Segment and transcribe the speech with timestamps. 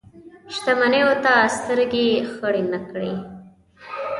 [0.55, 3.13] شتمنیو ته سترګې خړې نه کړي.